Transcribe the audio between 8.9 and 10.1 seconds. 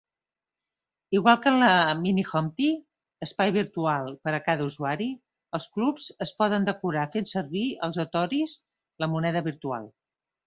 (la moneda virtual).